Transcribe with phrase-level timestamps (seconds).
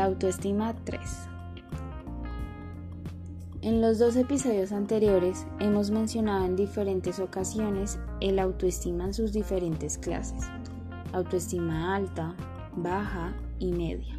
[0.00, 0.98] La autoestima 3.
[3.60, 9.98] En los dos episodios anteriores hemos mencionado en diferentes ocasiones el autoestima en sus diferentes
[9.98, 10.42] clases,
[11.12, 12.34] autoestima alta,
[12.74, 14.18] baja y media.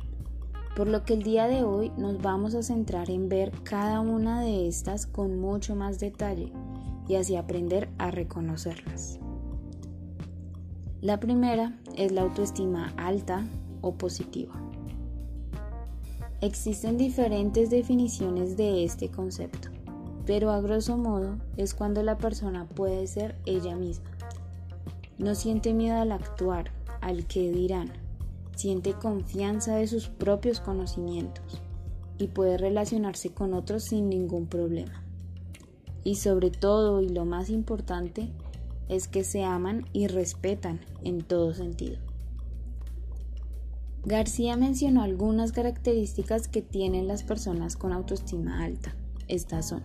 [0.76, 4.40] Por lo que el día de hoy nos vamos a centrar en ver cada una
[4.42, 6.54] de estas con mucho más detalle
[7.08, 9.20] y así aprender a reconocerlas.
[11.02, 13.48] La primera es la autoestima alta
[13.82, 14.71] o positiva.
[16.42, 19.70] Existen diferentes definiciones de este concepto,
[20.26, 24.10] pero a grosso modo es cuando la persona puede ser ella misma.
[25.20, 27.94] No siente miedo al actuar, al que dirán,
[28.56, 31.62] siente confianza de sus propios conocimientos
[32.18, 35.04] y puede relacionarse con otros sin ningún problema.
[36.04, 38.30] Y sobre todo, y lo más importante,
[38.90, 42.00] es que se aman y respetan en todo sentido.
[44.04, 48.96] García mencionó algunas características que tienen las personas con autoestima alta.
[49.28, 49.84] Estas son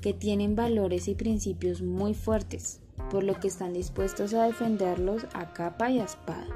[0.00, 5.52] que tienen valores y principios muy fuertes, por lo que están dispuestos a defenderlos a
[5.52, 6.48] capa y a espada,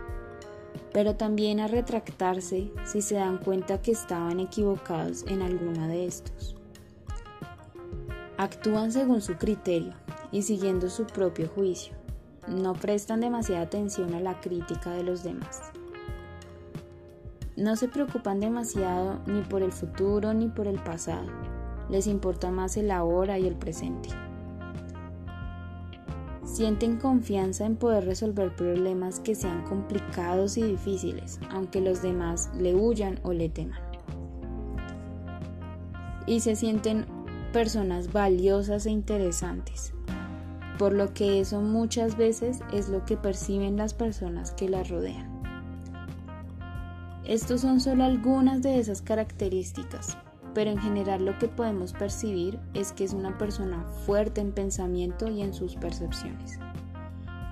[0.93, 6.57] pero también a retractarse si se dan cuenta que estaban equivocados en alguna de estos.
[8.37, 9.93] Actúan según su criterio
[10.33, 11.95] y siguiendo su propio juicio.
[12.49, 15.61] No prestan demasiada atención a la crítica de los demás.
[17.57, 21.27] No se preocupan demasiado ni por el futuro ni por el pasado.
[21.89, 24.11] Les importa más el ahora y el presente.
[26.45, 32.75] Sienten confianza en poder resolver problemas que sean complicados y difíciles, aunque los demás le
[32.75, 33.81] huyan o le teman.
[36.27, 37.07] Y se sienten
[37.55, 39.95] personas valiosas e interesantes,
[40.79, 45.36] por lo que eso muchas veces es lo que perciben las personas que las rodean.
[47.29, 50.17] Estos son solo algunas de esas características,
[50.55, 55.29] pero en general lo que podemos percibir es que es una persona fuerte en pensamiento
[55.29, 56.61] y en sus percepciones,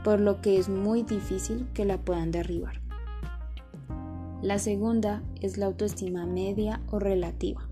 [0.05, 2.81] por lo que es muy difícil que la puedan derribar.
[4.43, 7.69] La segunda es la autoestima media o relativa.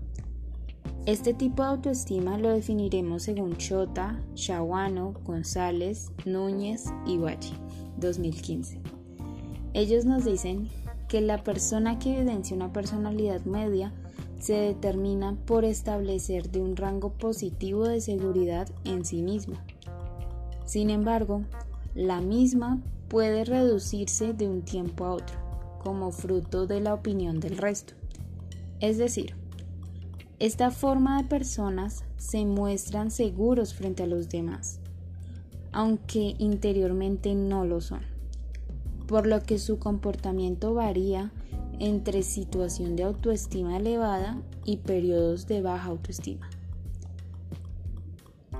[1.05, 7.53] Este tipo de autoestima lo definiremos según Chota, Shawano, González, Núñez y Guachi,
[7.97, 8.81] 2015.
[9.73, 10.69] Ellos nos dicen
[11.13, 13.93] que la persona que evidencia una personalidad media
[14.39, 19.63] se determina por establecer de un rango positivo de seguridad en sí misma.
[20.65, 21.43] Sin embargo,
[21.93, 25.37] la misma puede reducirse de un tiempo a otro,
[25.83, 27.93] como fruto de la opinión del resto.
[28.79, 29.35] Es decir,
[30.39, 34.79] esta forma de personas se muestran seguros frente a los demás,
[35.73, 38.12] aunque interiormente no lo son
[39.07, 41.31] por lo que su comportamiento varía
[41.79, 46.49] entre situación de autoestima elevada y periodos de baja autoestima.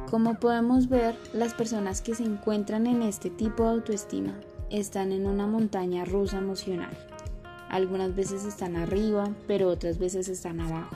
[0.09, 4.39] Como podemos ver, las personas que se encuentran en este tipo de autoestima
[4.69, 6.95] están en una montaña rusa emocional.
[7.69, 10.95] Algunas veces están arriba, pero otras veces están abajo,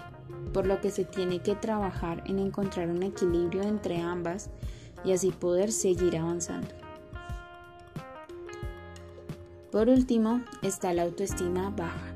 [0.54, 4.52] por lo que se tiene que trabajar en encontrar un equilibrio entre ambas
[5.04, 6.87] y así poder seguir avanzando.
[9.72, 12.14] Por último, está la autoestima baja.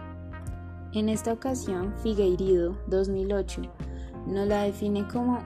[0.94, 3.62] En esta ocasión, Figueiredo, 2008,
[4.28, 5.39] nos la define como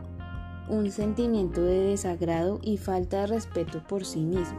[0.69, 4.57] un sentimiento de desagrado y falta de respeto por sí mismo.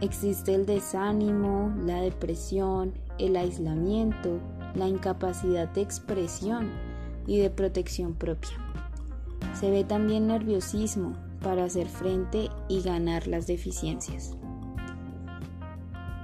[0.00, 4.38] Existe el desánimo, la depresión, el aislamiento,
[4.74, 6.70] la incapacidad de expresión
[7.26, 8.56] y de protección propia.
[9.54, 14.36] Se ve también nerviosismo para hacer frente y ganar las deficiencias.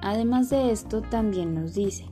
[0.02, 2.06] Además de esto, también nos dice,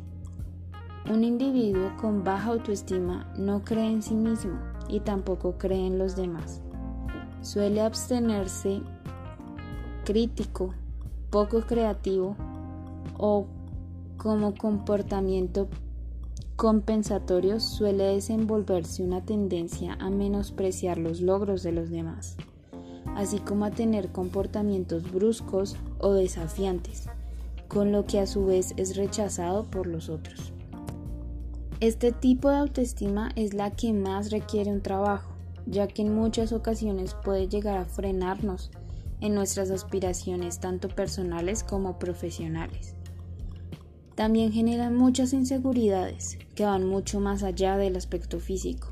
[1.11, 6.15] un individuo con baja autoestima no cree en sí mismo y tampoco cree en los
[6.15, 6.62] demás.
[7.43, 8.81] Suele abstenerse
[10.05, 10.73] crítico,
[11.31, 12.37] poco creativo
[13.19, 13.47] o
[14.16, 15.66] como comportamiento
[16.54, 22.37] compensatorio suele desenvolverse una tendencia a menospreciar los logros de los demás,
[23.16, 27.09] así como a tener comportamientos bruscos o desafiantes
[27.71, 30.53] con lo que a su vez es rechazado por los otros.
[31.78, 35.33] Este tipo de autoestima es la que más requiere un trabajo,
[35.67, 38.72] ya que en muchas ocasiones puede llegar a frenarnos
[39.21, 42.97] en nuestras aspiraciones tanto personales como profesionales.
[44.16, 48.89] También generan muchas inseguridades que van mucho más allá del aspecto físico,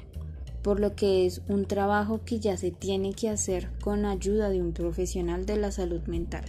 [0.63, 4.63] por lo que es un trabajo que ya se tiene que hacer con ayuda de
[4.63, 6.45] un profesional de la salud mental.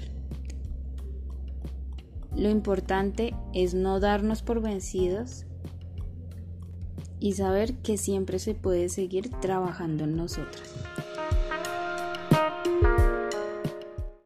[2.35, 5.45] Lo importante es no darnos por vencidos
[7.19, 10.73] y saber que siempre se puede seguir trabajando en nosotras.